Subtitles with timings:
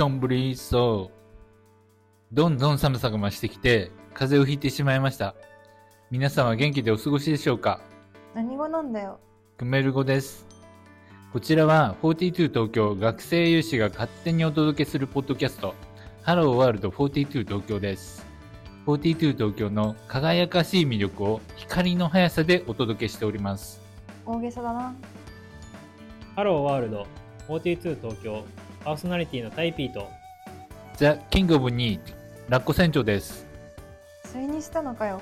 [0.00, 2.34] ちょんぶりそう。
[2.34, 5.34] どんどん寒さが増してきて、風邪をひいてしまいました。
[6.10, 7.82] 皆さんは元気でお過ごしでしょうか？
[8.34, 9.20] 何語なんだよ。
[9.58, 10.46] クメル語です。
[11.34, 15.74] こちらは42東京学生有志が勝手にお届けするポッドキャスト、
[16.22, 18.26] ハローワールド42東京です。
[18.86, 23.82] 42東京の輝かしい魅力を光の速さでお届けしております。
[24.24, 24.94] 大げさだな。
[26.36, 27.06] ハローワールド
[27.48, 28.46] 42東京
[28.84, 30.10] パーソナリティのタイピーと
[30.96, 32.12] ザ・キングオブニート、
[32.48, 33.46] ラッコ船長です。
[34.24, 35.20] それにしたのかよ。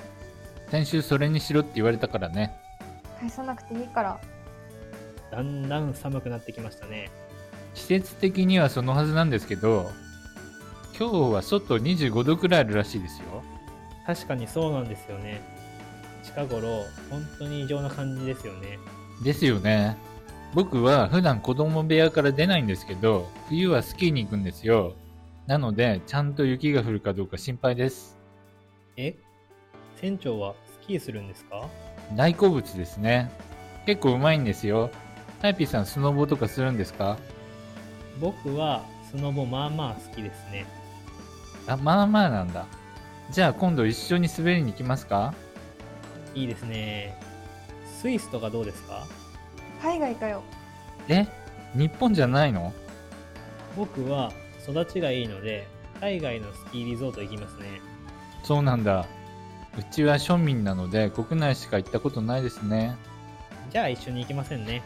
[0.71, 2.57] 先週それにしろって言われたからね。
[3.21, 4.21] 返さなくていいから。
[5.31, 7.11] だんだん寒くなってきましたね
[7.75, 9.91] 季節的にはそのはずなんですけど、
[10.99, 13.43] 今日は外25度くらいあるらしいですよ。
[14.07, 15.43] 確かにそうなんですよね
[16.25, 18.79] 近頃本当に異常な感じですよね
[19.23, 19.99] ですよね。
[20.55, 24.95] 僕は普段子供部屋から出ないんですけど、冬はスキーに行くんですよ。
[25.47, 28.19] なので、ちゃんと雪が降るかどうか心配です。
[28.97, 29.15] え？
[30.01, 31.69] 船長はスキーするんですか？
[32.17, 33.31] 大好物ですね。
[33.87, 34.91] 結構うまいんですよ。
[35.41, 37.19] タイピーさんスノボとかするんですか？
[38.21, 40.67] 僕はスノボまあまあ好きですね
[41.67, 42.67] あ、まあまあなんだ。
[43.31, 45.35] じゃあ今度一緒に滑りに行きますか？
[46.35, 47.21] いいですね
[48.01, 49.07] スイスとかどうですか？
[49.83, 50.43] 海外かよ。
[51.09, 51.27] え？
[51.75, 52.73] 日本じゃないの？
[53.77, 54.33] 僕は
[54.69, 55.67] 育ちがいいので
[56.01, 57.81] 海外のスキーリゾート行きますね
[58.43, 59.07] そうなんだ。
[59.79, 62.97] うちは庶民なので国内しか行ったことないですね。
[63.71, 64.83] じゃあ一緒に行きませんね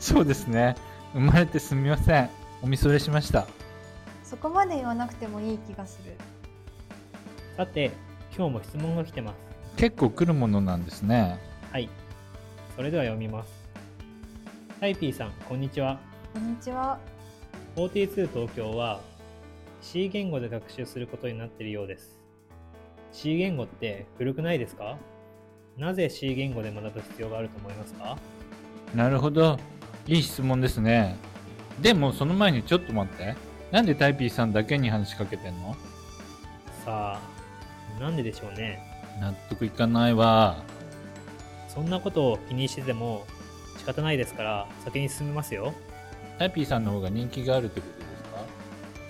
[0.00, 0.74] そうですね。
[1.12, 2.28] 生まれてすみません。
[2.62, 3.46] おみそれしました。
[4.24, 6.12] そこまで言わなくてもいい気がする。
[7.56, 7.92] さて
[8.36, 9.36] 今日も質問が来てます
[9.76, 11.38] 結構来るものなんですね。
[11.70, 11.88] はい
[12.74, 13.55] それでは読みます
[14.78, 15.98] タイピーさんこんにちは
[16.34, 16.98] こんにちは。
[17.76, 19.00] 42東京は
[19.80, 22.20] C 言語で学習することになっているようです
[23.10, 24.98] C 言語って古くないですか？
[25.78, 28.18] なぜ C 言語で学ぶ必要があると思いますか？
[28.94, 29.58] なるほど。
[30.06, 31.16] いい質問ですね。
[31.80, 33.34] でもその前にちょっと待って。
[33.70, 35.74] なんでタイピーさんだけに話しかけてんの？
[36.84, 38.78] さあなんででしょうね
[39.22, 40.62] 納得いかないわ。
[41.66, 43.35] そんなことを気にしてても仕
[43.86, 45.72] 方ないですから先に進みますよ
[46.38, 48.38] タイピーさんの方が人気があるってことですか？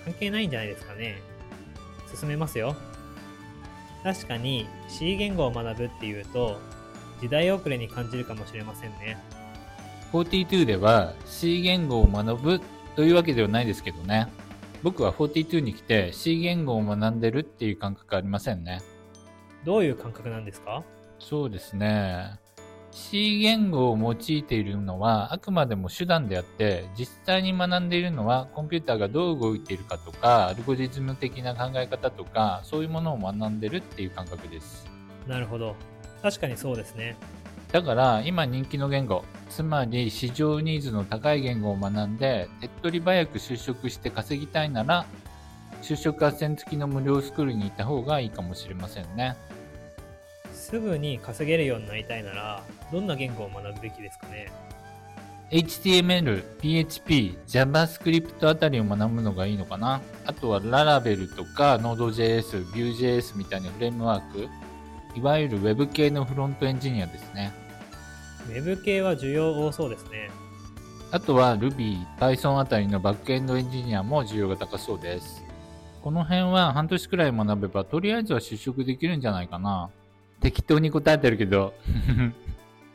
[0.05, 1.21] 関係ないんじゃないですかね
[2.15, 2.75] 進めますよ
[4.03, 6.59] 確かに C 言語を学ぶっていうと
[7.19, 9.17] 時代遅れに感じるかもしれませんね
[10.13, 12.61] ?42 では C 言語を学ぶ
[12.95, 14.27] というわけではないですけどね。
[14.83, 18.81] 僕は42に来て C 言語を学んでるっていう感覚ありませんね。
[19.65, 20.83] どういう感覚なんですか？
[21.19, 22.39] そうですね。
[22.97, 34.89] C 言語を用いているのはあくまでも手段であって、実際に学んでいるのはコンピューターがどう動いているかとか、アルゴリズム的な考え方とか、そういうものを学んでるっていう感覚です。
[35.27, 35.75] なるほど
[36.23, 37.17] 確かにそうですね
[37.71, 45.05] だから今人気の言語、つまり市場ニーズの高い言語を学んで、手っ取り早く就職して稼ぎたいなら、
[45.83, 49.37] 就職斡旋付きの無料スクールに行った方がいいかもしれませんね。
[50.67, 52.61] すぐに稼げるようになりたいなら
[52.91, 54.51] どんな言語を学ぶべきですかね
[55.49, 60.01] ？HTML、PHP、JavaScript あたりを学ぶのがいいのかな？
[60.25, 64.49] あとは Laravel とか Node.js、Vue.js みたいなフレームワーク、
[65.17, 67.53] いわゆる Web 系のフロントエンジニアですね。
[68.49, 70.29] Web 系は需要多そうですね。
[71.11, 75.41] あとは Ruby、Python あたりのバックエンドエンジニアも需要が高そうです。
[76.01, 79.89] この辺は半年くらい学べばとりあえずは就職できるんじゃないかな
[80.41, 81.73] 適当に答えてるけど。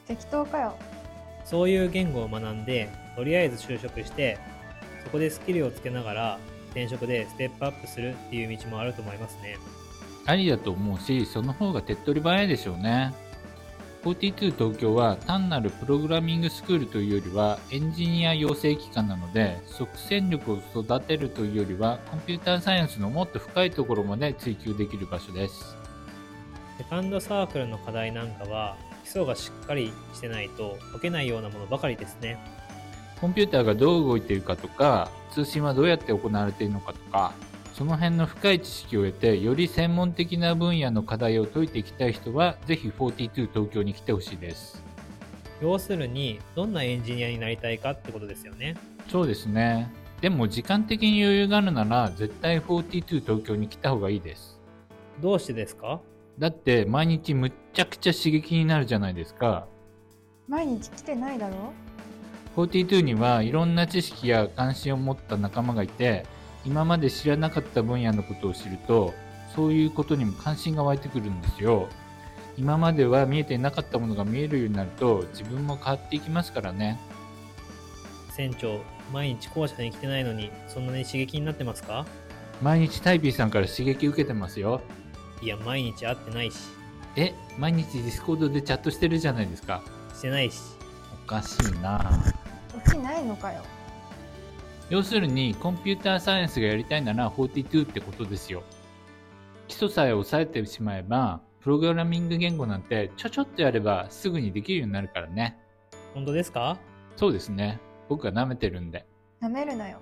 [0.07, 0.77] 適当かよ。
[1.45, 4.39] そういう言語を学んでとりあえず就職して
[5.05, 6.39] そこでスキルをつけながら
[6.71, 9.59] 転職でステップアップするっていう道もあると思いますね
[10.25, 13.13] ありだと思うし、その方が手っ取り早いでしょうね。
[14.05, 25.82] 42東京は単なるプログラミングスクールというよりはエンジニア養成機関なので即戦力を育てるというよりはコンピューターサイエンスのもっと深いところまで追求できる場所です。
[26.79, 32.39] セカンドサークルの課題なんかは基礎がしっかりしてないと解けないようなものばかりですね
[33.21, 37.33] コンピューターがどう動いているかとか通信はどうやって行われているのかとか
[37.75, 44.83] その辺の深い知識を得てより専門的な分野の課題を解いていきたい人はぜひ42東京に来てほしいです。
[45.63, 48.77] 要するにどんなエンジニアになりたいかってことですよね
[49.09, 49.91] そうですね。
[50.21, 54.59] でも時間的に余裕があるなら絶対42東京に来た方がいいです。
[55.21, 56.01] どうしてですか？
[56.39, 59.67] だって毎日むっちゃくちゃ刺激になるじゃないですか。
[60.49, 61.73] 毎日来てないだろ
[62.57, 66.27] ？42にはいろんな知識や関心を持った仲間がいて、
[66.65, 69.15] 今まで知らなかった分野のことを知ると
[69.55, 71.89] そういうことにも関心が湧いてくるんですよ。
[72.57, 77.01] 今までは見えていなかったものが見えるようになると自分も変わっていきますからね。
[78.31, 78.81] 船長、
[79.13, 82.05] 毎日校舎に来てないのに、そんなに刺激になってますか？
[82.61, 84.83] 毎日タイピーさんから刺激受けてますよ
[85.43, 86.57] いや、毎日会ってないし、
[87.17, 89.83] え毎日 Discord でチャットしてるじゃないですか。
[90.15, 90.61] してないし。
[91.13, 92.23] おかしいな。
[92.75, 93.63] 落ちないのかよ。
[94.89, 98.63] 要するにコンピューターサイエンスがやりたいなら42ってことですよ。
[99.69, 105.59] 基礎さえ押さえてしまえばプログラミング言語なんてちょちょっとやればすぐにできるようになるからね。
[106.15, 106.79] 本当ですか？
[107.17, 107.81] そうですね。
[108.09, 109.07] 僕が舐めてるんで。
[109.41, 109.99] なめるなよ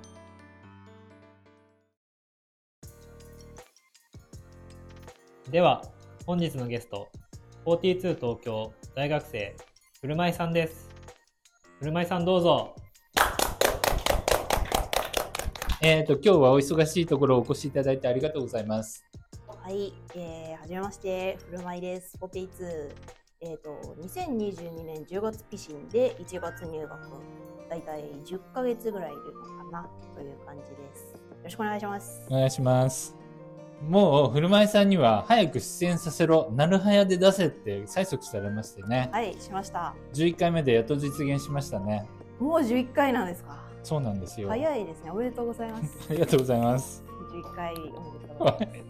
[5.50, 5.82] では、
[6.26, 7.08] 本日のゲスト、
[7.67, 9.56] 42東京大学生、
[10.00, 10.88] 古舞さんです。
[11.81, 12.76] 古舞さんどうぞ。
[15.82, 19.05] えっ、と今日はお忙しいところお越しいただいてありがとうございます
[19.64, 22.17] はい、えー、はじめまして、古舞です。
[22.20, 22.93] 42。
[23.41, 23.70] えっ、と、
[24.03, 26.91] 2022年10月ピシンで1月入学。
[27.69, 31.12] だいたい10ヶ月ぐらいいるのかなという感じです。
[31.12, 32.25] よろしくお願いします。
[32.31, 33.19] お願いします
[33.88, 39.94] もう古舞さんには早く出演させろなるはやで出せって催促されましてねはい、しました。
[40.12, 42.06] 11回目でやっと実現しましたね
[42.38, 43.59] もう11回なんですか？
[43.82, 45.11] そうなんですよ早いですね。
[45.11, 45.97] おめでとうございます。
[46.11, 47.99] ありがとうございます11回おめでと
[48.35, 48.81] うございま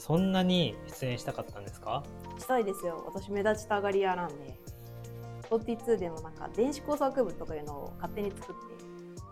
[0.00, 2.02] そんなに出演したかったんですか？
[2.38, 2.44] す。
[2.44, 3.02] したいですよ。
[3.06, 4.58] 私目立ちたがり屋なんで。
[5.50, 8.52] 42でもなんか電子工作部とかいうのを勝手に作って、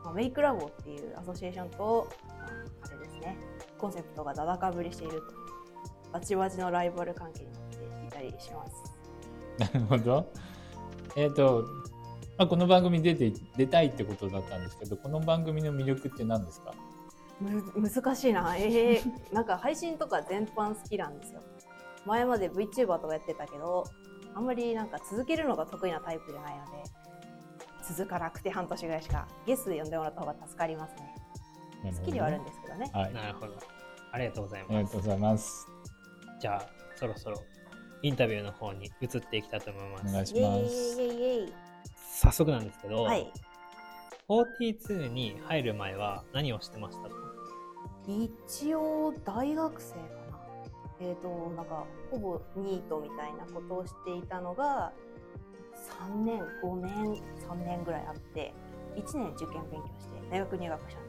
[0.05, 2.06] まあ、メイクラボっていうアソシエーションと、
[3.82, 8.73] コンセプトがだだかぶりしていると、バチバチのライバル関係になっていたりします。
[9.58, 10.32] なるほど。
[11.17, 11.64] えっ、と、
[12.38, 16.73] まあ、この番組出て出たいってことだったんですけど、この番組の魅力って何ですか？
[17.40, 18.56] む難しいな。
[18.56, 21.40] えー、 なんか配信とか全般好きなんですよ。
[22.06, 23.84] 前まで VTuber とかやってたけど、
[24.34, 26.84] あんまりなんか続けるのが得意なタイプじゃないので、
[27.88, 31.21] 続かなくて半年ぐらいしかゲストで呼んでもらった方が助かりますね。
[31.90, 32.90] 好きではあるんですけどね。
[32.93, 33.14] はい。
[33.14, 33.55] なるほど。
[34.12, 34.84] ありがとうございあります。
[34.84, 35.67] がとうございます。
[36.40, 37.43] じゃあ、そろそろ
[38.02, 40.08] インタビューの方に移っていきたいと思います。
[40.08, 41.00] お願いします。
[41.00, 41.52] イエイイエイ。
[42.20, 43.32] 早速なんですけど、はい。
[44.29, 47.14] 42に入る前は何をしてましたか？
[48.06, 50.38] 一応大学生かな。
[51.00, 54.93] えっ、となんかほぼニートみたいなことをしていたのが
[56.08, 58.55] 3年5年3年ぐらいあって
[58.96, 61.01] 1年受験勉強して大学入学した。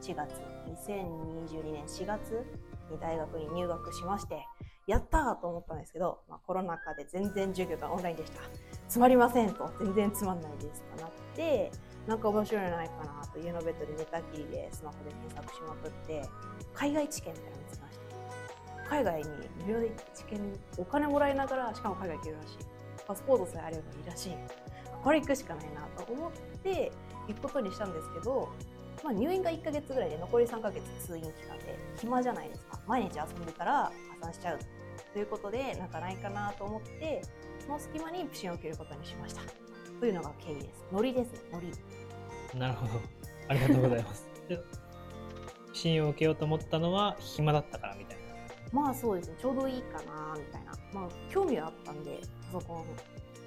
[0.00, 0.30] 4月
[0.84, 2.44] 2022年4月
[2.90, 4.46] に大学に入学しまして
[4.86, 8.40] やったーと思ったんですけど、まあ、コロナ禍で全然授業がオンラインでした。
[8.88, 9.70] つまりませんと。
[9.78, 11.70] 全然つまんないですとなって
[12.08, 16.22] なんか面白いのないかなと家のベッドで寝たきりでスマホで検索しまくって
[16.74, 19.28] 海外知見みたいなの見つけました海外に
[19.64, 22.56] 無料で知見お金もらいながらしかも海外行けるらしい。
[23.06, 24.32] パスポートさえあればいいらしい。
[25.04, 26.32] これ行くしかないなと思っ
[26.62, 26.90] て
[27.28, 28.48] 行くことにしたんですけど、
[29.02, 32.78] まあ、入院が1ヶ月ぐらいで残り3ヶ月通院期間で暇じゃないですか。
[32.86, 33.84] 毎日遊んでたら
[34.20, 34.58] 破産しちゃう
[35.12, 37.22] ということでなんかないかなと思って
[37.64, 39.42] その隙間にプシンを受けることにしました。
[39.98, 40.84] というのが経緯です。
[40.92, 41.40] ノリですね。
[41.52, 42.58] ノリ。
[42.58, 42.92] なるほど。
[43.48, 44.26] ありがとうございます。
[44.48, 44.60] で
[45.72, 48.22] 支援を受けようと思ったのは暇だったからみたいな。
[48.72, 49.36] まあそうですね。
[49.40, 50.72] ちょうどいいかなみたいな。
[50.92, 52.20] まあ興味はあったんで
[52.52, 52.84] パソコン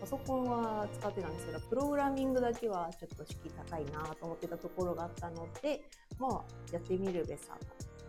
[0.03, 5.81] パソコンは使ってたんですけどプログラミングだけはちょっと敷居高いなと思ってたところがあったので
[6.19, 6.41] まあ
[6.73, 7.53] やってみるべさ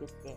[0.01, 0.37] と言っ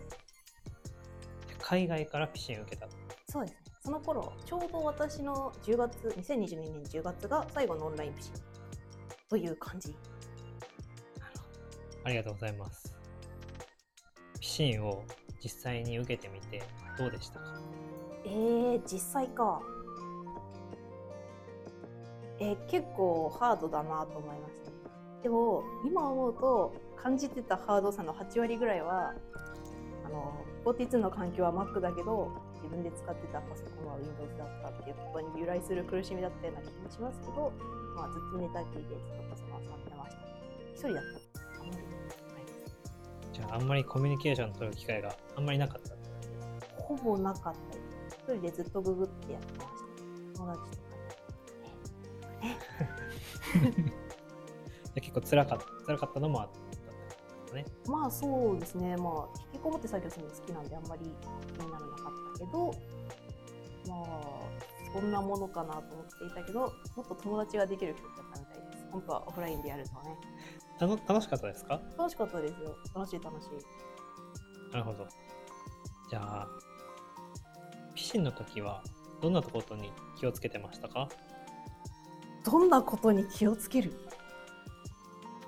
[1.58, 2.86] 海外からピシン受けた。
[3.28, 8.32] そうですねその頃ちょうど私の10月2022年10月が最後のオンラインピシン
[9.28, 9.96] という感じ
[12.04, 12.94] ありがとうございます。
[14.40, 15.02] ピシンを
[15.42, 16.62] 実際に受けてみて
[16.96, 17.60] どうでしたか？
[18.24, 19.60] えー、実際か。
[22.40, 25.22] えー結構ハードだなと思いました。
[25.22, 29.14] でも、今思うと、感じてたハードさの8割ぐらいは、
[30.04, 30.32] あの、
[30.64, 32.30] 42の環境は Mac だけど、
[32.62, 37.52] 自分で使ってたパソコンは Windows だったっていうことに由来する苦しみだったような気がしますけど、
[37.96, 40.22] まあ、ずっと寝たきりでずっとパソコンを触ってました。
[40.74, 41.04] 一人だっ
[41.34, 41.62] た。
[41.62, 41.86] あんまりはい
[43.32, 45.94] じゃああんまりコミュニケーション取る機会があんまりなかった
[46.82, 48.32] ほぼなかった。
[48.32, 49.70] 一人でずっとググってやってまし
[50.34, 50.38] た。
[50.38, 50.87] 友達と
[54.94, 56.48] 結構辛かった辛かったのもあっ
[57.48, 57.64] たね。
[57.86, 61.04] まあそうですね、まあ、引きこもって作業するの好きなんであんまり
[61.56, 62.66] 気にならなかったけど、
[63.88, 64.40] まあ、
[64.92, 68.86] そんなものかなと思っていたけど、もっと友達ができる曲だったみたいです。
[68.90, 70.16] 本当はオフラインでやるとね。
[70.78, 71.80] たの楽しかったですか？
[71.96, 75.06] 楽しかったですよ楽しい楽しいなるほど。
[76.10, 76.48] じゃあ、
[77.94, 78.82] ピシンの時は
[79.20, 81.08] どんなことに気をつけてましたか？
[82.50, 83.92] どんなことに気をつける？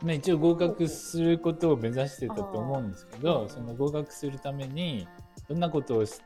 [0.02, 5.06] まあ、一応合格することを目指してたと思うんですけどその合格するために
[5.48, 6.20] どんなことをし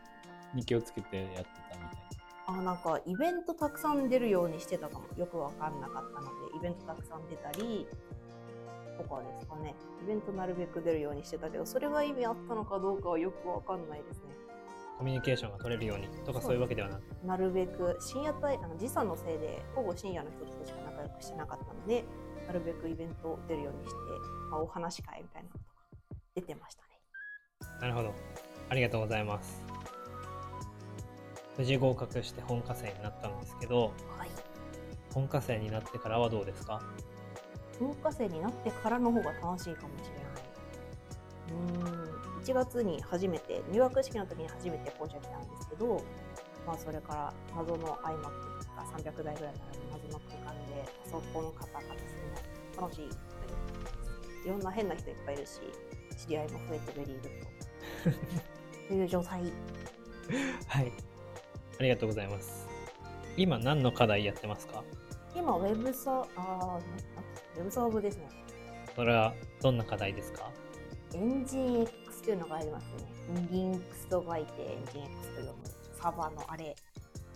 [0.55, 1.51] に気をつけてやってたみたい
[2.47, 5.05] あなんかイベントたくさん出るようにしてたかも。
[5.17, 7.87] よく分かんなかったのでイベントたくさん出たり
[8.99, 9.75] とかですかね。
[10.05, 14.35] イベントなるべく出るようにしてたけどそれが意味あったのかどうかはよく分かんないですね
[14.99, 17.03] コミュニケーションが取れるようにとかそういうわけではなく。
[17.25, 22.05] なるべく深夜帯あの時差のせいでほぼ深夜の人としか仲良くしてなかったので
[22.47, 23.97] なるべくイベント出るようにして、
[24.51, 26.89] まあ、お話し会みたいなことが出てましたね
[27.81, 28.15] なるほど。
[28.69, 29.63] ありがとうございます。
[31.59, 34.29] 無事合格して本科生になったんですけど、はい
[35.13, 36.83] 本科生になってからはどうですか？
[37.79, 41.85] 本科生になってからの方が楽しいかもしれない。
[41.85, 41.94] うーん
[42.45, 46.03] 1月に初めて入学式の時に初めて校舎来たんですけど、
[46.67, 49.55] まあ、それから謎の iMac が300台ぐらい
[49.93, 51.91] 並ぶ謎の空間でパソコンカタカタす
[52.75, 53.15] るの楽しいという。
[54.47, 55.61] いろんな変な人いっぱいいるし
[56.19, 59.43] 知り合いも増えて very good という状態。
[60.67, 60.93] はい。
[61.81, 62.69] ありがとうございます。
[63.39, 64.85] 今何の課題やってますか？
[65.35, 68.29] 今ウェブサーあーウェブサーブですね。
[68.95, 70.51] それはどんな課題ですか？
[71.15, 71.89] エンジン
[72.25, 72.91] X というのがありますね。
[73.51, 75.65] リンクスと書いてエンジン X と読む
[76.01, 76.75] サーバーのあれ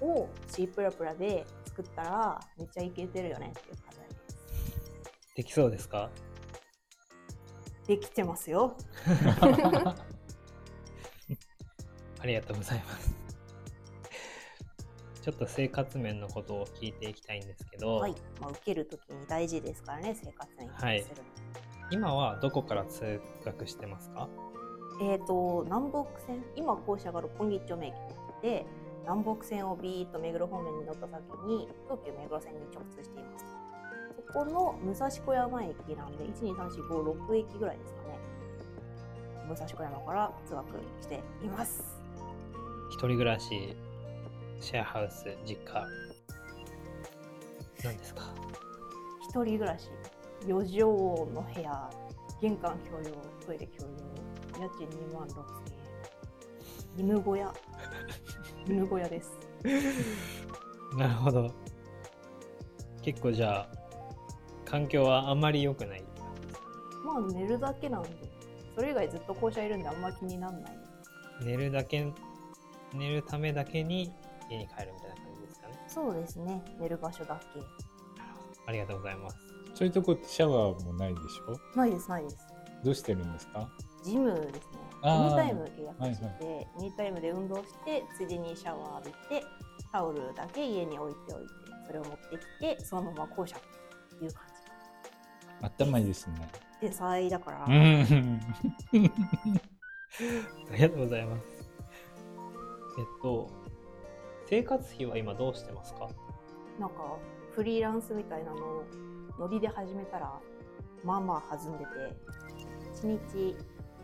[0.01, 5.35] を C++ で作ったらめっちゃいけてるよねっていう課題です。
[5.37, 6.11] できそうですか？
[7.87, 8.77] できてますよ。
[12.21, 13.17] ありがとうございます。
[15.23, 18.15] ちょっと生活面のことを聞いていきたいんですけど、はい。
[18.41, 21.17] まあ、受けるときに大事ですからね、生活に関する。
[21.91, 24.29] 今はどこから通学してますか？
[25.01, 28.09] えっ、と、南北線、今校舎が六本木一丁目駅になっ
[28.41, 28.67] てて、
[29.03, 33.45] 南北線をビーッと目黒方面に乗った先に東急目黒線に直通しています。
[34.27, 38.19] そこの武蔵小山駅なんで、1、2、3、4、5、6駅ぐらいですかね。
[39.49, 40.67] 武蔵小山から通学
[41.01, 41.83] しています。
[42.91, 43.77] 一人暮らし、
[44.61, 45.87] シェアハウス、実家。
[47.85, 48.23] 何ですか？
[49.23, 49.89] 一人暮らし、
[50.47, 51.91] 4畳の部屋、
[52.41, 53.15] 玄関共用、
[53.47, 53.97] トイレ共用、
[54.61, 55.45] 家賃2万6千
[56.99, 57.07] 円。
[57.07, 57.55] 犬小屋。
[58.67, 59.31] 犬小屋です。
[60.97, 61.51] なるほど。
[63.03, 63.69] 結構じゃあ、
[64.65, 66.05] 環境はあんまり良くない。
[67.05, 68.11] まあ寝るだけなんで、
[68.75, 70.79] それ以外ずっと校舎いるんであんま気にならない。
[71.43, 72.13] 寝るだけ、
[72.93, 74.13] 寝るためだけに
[74.51, 75.85] 家に帰るみたいな感じですかね？
[75.89, 77.61] そうですね、寝る場所だけ。
[78.67, 79.37] ありがとうございます。
[79.75, 81.79] そういうとこってシャワーもないでしょ？
[81.79, 82.37] ないです、ないです。
[82.85, 83.71] どうしてるんですか？
[84.05, 84.79] ジムですね。
[85.05, 89.45] エあーニタイム契約してて、はいエニタイムで運動して、ついでにシャワー浴びて、
[89.93, 91.53] タオルだけ家に置いておいて、
[91.87, 93.57] それを持ってきて、そのまま校舎
[94.19, 94.43] という感
[95.61, 96.49] 頭いいですね。
[96.81, 96.87] じ。
[96.89, 97.73] 天才だから、うん。
[100.71, 101.71] ありがとうございます。
[102.99, 103.49] えっと、
[104.47, 106.09] 生活費は今どうしてますか？
[106.79, 107.19] なんか
[107.53, 108.85] フリーランスみたいなのを
[109.39, 110.33] ノリで始めたら、
[111.05, 111.91] まあまあ弾んでて、
[113.03, 113.57] 1日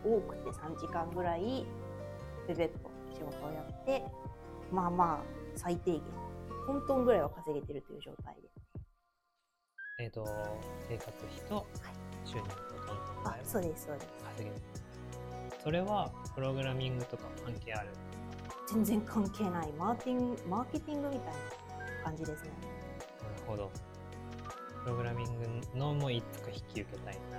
[0.04, 1.66] 多くて3時間ぐらい、
[2.46, 4.04] ベベッと仕事をやって、
[4.70, 5.22] まあまあ
[5.56, 6.02] 最低限、
[6.66, 8.42] トントンぐらいは稼げてるという状態で。
[10.00, 10.26] えっと、
[10.88, 11.66] 生活費と
[12.24, 14.06] 収入とどんどんぐらい、あそうです、そうです。
[14.36, 14.62] 稼げる。
[15.62, 17.88] それはプログラミングとか関係ある？
[18.66, 22.50] 全然関係ないマーティングマーケティングみたいな感じですね。
[23.22, 23.70] なるほど。
[24.82, 27.38] プログラミングのもいつか引き受けたいな。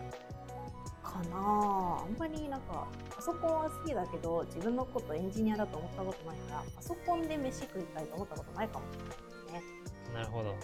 [1.23, 10.13] かなああんまりなんかパソコンは好きだけど自分のことエンジニアだと思ったことないからパソコンで飯食いたいと思ったことないかもしれないですね。
[10.13, 10.55] なるほど。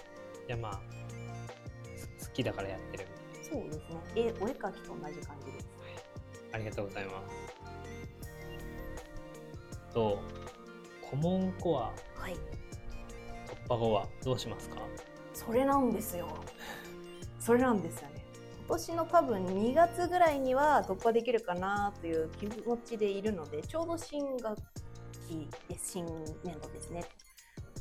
[0.48, 0.79] じゃあまあ、
[2.20, 3.08] す好きだからやってる
[3.41, 3.84] そうですね。
[4.15, 5.65] えお絵描きと同じ感じです。
[6.51, 6.55] な。
[6.55, 7.12] ありがとうございま
[9.89, 9.93] す。
[9.93, 10.20] と、
[11.10, 12.36] コモンコアはい。
[13.67, 14.77] 突破後はどうしますか？
[15.34, 16.27] それなんですよ。
[17.39, 18.11] それなんですよね。
[18.72, 24.56] 今年の多分2月ぐらいには突破できるかなという気持ちでいるので、ちょうど新学
[25.28, 26.06] 期で、新
[26.46, 27.04] 年度ですね。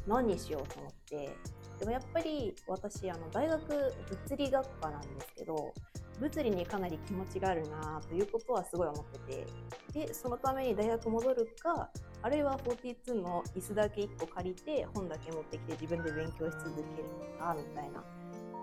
[0.09, 1.31] 何にしようと思って。
[1.79, 5.73] でもやっぱり私、あの大学物理学科なんですけど、
[6.19, 9.45] 物理にかなり気持ちがあるなということはすごい思って
[9.93, 11.89] て、で、そのために大学戻るか、
[12.21, 18.05] あるいは42の椅子だけ1個借りて本だけ持ってきて自分で勉強し続けるかみたいな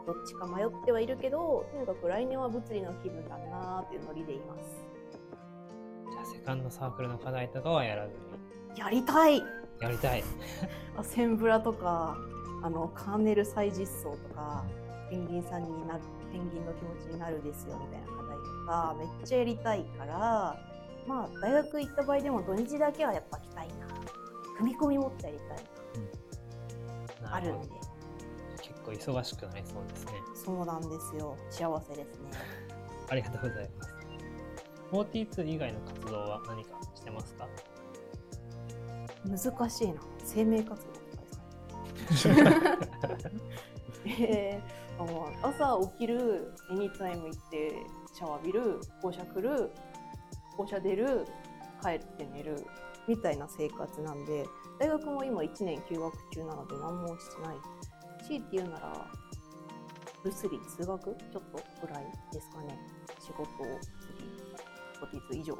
[0.07, 4.87] どっちか迷ってはいるけどとにかく来年は物理の気分だなーっていうノリでいます。
[6.09, 8.13] じゃあセカンドサークルの課題とかはやらず
[8.73, 8.79] に。
[8.79, 9.43] やりたい！
[9.81, 10.23] やりたい。
[10.97, 12.17] アセンブラとか
[12.63, 14.63] あのカーネル再実装とか
[15.09, 20.57] ペンギンさんになるペンギンの気持ちになるですよみたいな課題とかめっちゃやりたいから
[21.05, 23.87] まあ大学行った場合でも土日だけはやっぱ来たいな。
[24.57, 27.35] 組み込み持ってやりたいな。
[27.35, 27.67] あるんで。
[27.67, 27.76] 結
[28.87, 30.11] 構忙しくなりそうですね。
[30.45, 31.35] そうなんですよ。
[31.49, 32.31] 幸せですね。
[33.09, 33.93] ありがとうございます。
[34.91, 37.47] 42以外の活動は何かしてますか？
[39.25, 40.01] 難しいな。
[40.23, 41.23] 生命活動とか
[42.09, 43.31] ですかね。
[44.19, 49.69] えー、朝起きるエニタイム行ってシャワー浴びる校舎来る
[50.55, 51.25] 校舎出る
[51.83, 52.65] 帰って寝る
[53.07, 54.45] みたいな生活なんで
[54.79, 57.57] 大学も今1年休学中なので何もしてない
[58.27, 59.07] 強いて言うなら
[60.23, 61.03] 物理通学？
[61.03, 61.15] ちょっ
[61.51, 62.77] とぐらいですかね。
[63.19, 63.45] 仕事を
[65.29, 65.57] 次4以上。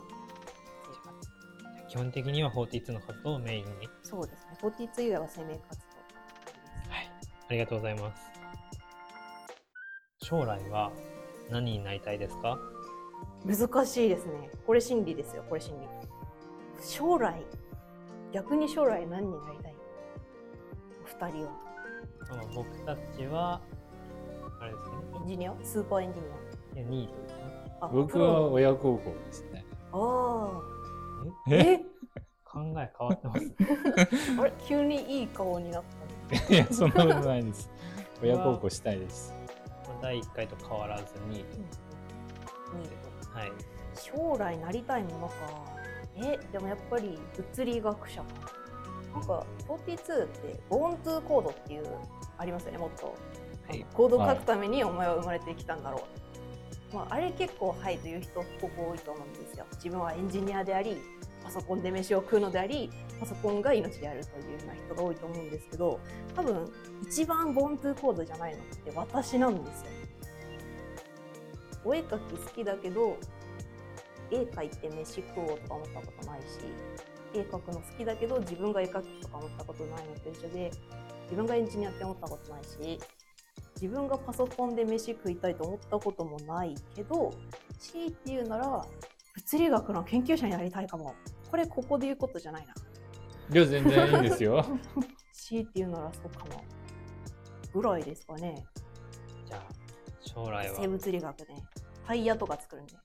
[1.90, 3.88] 基本的には42の活動をメインに。
[4.04, 4.58] そうですね。
[4.62, 5.86] 42以外は生命活動。
[6.92, 7.12] はい。
[7.50, 8.22] ありがとうございます。
[10.22, 10.92] 将来は
[11.50, 12.60] 何になりたいですか？
[13.46, 14.50] 難しいですね。
[14.66, 15.46] これ心理ですよ。
[15.48, 15.88] これ心理。
[16.82, 17.42] 将来。
[18.34, 19.76] 逆に将来何になりたい？
[21.22, 21.67] お二人は
[22.30, 23.62] まあ僕たちは
[24.60, 24.82] あれです
[25.22, 25.54] エンジニア？
[25.64, 26.20] スーパーエンジ
[26.76, 27.44] ニねニートですね。
[27.92, 29.66] 僕は親孝行ですね。
[29.92, 30.62] ああ
[31.50, 31.74] え？
[31.74, 31.78] え？
[32.44, 33.54] 考え変わってます。
[34.42, 34.54] あれ？
[34.68, 35.84] 急にいい顔になっ
[36.48, 36.54] た。
[36.54, 37.70] いや、そんなことないです。
[38.22, 39.34] 親孝行したいです。
[39.88, 41.58] まあ第1回と変わらずニート
[42.78, 42.90] ニー
[43.32, 43.52] トはい。
[43.96, 45.34] 将来なりたいものか。
[46.16, 48.28] えでもやっぱり物理学者か
[49.20, 51.86] ななんか42ってボーントゥーコードっていう
[52.38, 53.16] ありますよねもっと。
[53.68, 53.86] はい。
[53.94, 56.04] コードを書くためにお前は生まれてきたんだろ
[56.92, 59.66] う、まあ、あれ結構はいという人すごく多いと思うんですよ。
[59.74, 60.98] 自分はエンジニアであり
[61.44, 66.00] パソコンで飯を食うのでありパソコンが命であるというような人が多いと思うんですけど
[66.36, 66.72] 多分
[67.04, 69.88] 一番ボーントゥーコードじゃないのって私なんですよ。
[71.86, 73.18] お絵描き好きだけど
[74.30, 76.46] 絵描いて飯食おうとか思ったことないし
[77.34, 80.72] 絵描くの好きだけど自分が絵描きとか思ったことないのと一緒で
[81.24, 83.00] 自分がエンジニアって思ったことないし
[83.76, 87.34] 自分がパソコンで飯食いたいと思ったこともないけど
[87.80, 88.86] 強いて言うなら
[89.36, 91.14] 物理学の研究者になりたいかも。
[91.50, 92.74] これここで言うことじゃないな。
[93.54, 94.66] いや、全然いいんですよ。
[95.32, 96.64] 強いて言うならそうかも。
[97.74, 98.66] ぐらいですかね。
[99.46, 99.62] じゃあ
[100.22, 100.76] 将来は。
[100.82, 101.64] 生物理学ね。
[102.06, 102.96] タイヤとか作るんで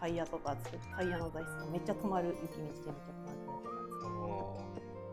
[0.00, 3.58] タイヤとか作タイヤの材質めっちゃ止まる雪道でめっちゃ止まるとか
[4.00, 4.58] 作るお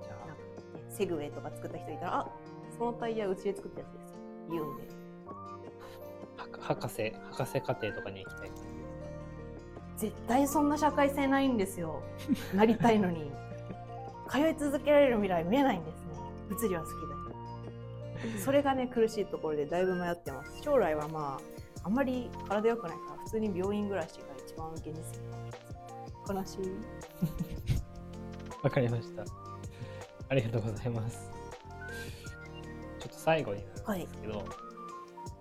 [0.01, 2.27] ーじゃなんかねセグウェイとか作った人いたらあ
[2.77, 4.19] そのタイヤうちで作ったやつです
[4.49, 4.83] 言うんで
[6.37, 8.51] は博士博士課程とかに行きたい
[9.97, 12.01] 絶対そんな社会性ないんですよ
[12.53, 13.31] なりたいのに
[14.29, 16.01] 通い続けられる未来見えないんですね
[16.49, 16.97] 物理は好きだ
[18.21, 26.75] けどそれがね苦しいところでだいぶ迷ってます将来はまああんまり体良くないから普通に病院暮らしが一番現実的悲しい
[28.63, 29.23] わかりました。
[30.29, 31.29] ありがとうございます。
[32.99, 34.43] ちょっと最後になるんですけど、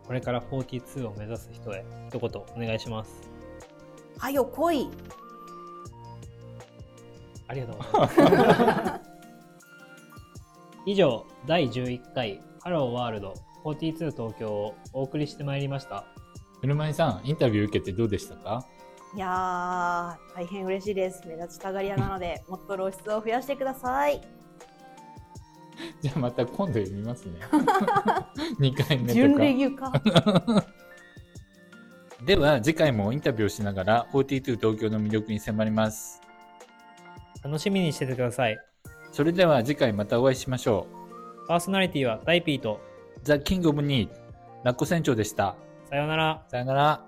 [0.07, 3.29] これから42を目指す人へ一言お願いします。
[4.19, 4.91] はよ来い。
[7.49, 9.01] ありがとうございます。
[10.87, 16.05] 以上第11回ハローワールド42東京をお送りしてまいりました。
[16.61, 18.65] 車井さん、インタビュー受けてどうでしたか？
[19.15, 24.21] いやー大変嬉しいです目立ちたがり屋なので もっと露出を増やしてください
[26.01, 27.39] じゃあまた今度読みますね。
[28.59, 29.45] 2回目準とか。
[29.45, 29.93] レギュか
[32.25, 36.23] では次回もインタビューをしながら42東京の魅力に迫ります。
[37.45, 38.59] 楽しみにしててください
[39.13, 40.87] それでは次回またお会いしましょ
[41.47, 42.81] パーソナリティはダイピーと
[43.17, 43.21] う。
[43.23, 44.11] ザ・キング・オブ・ニー、
[44.65, 45.55] ラッコ船長でした。
[45.89, 47.06] さようならさよなら。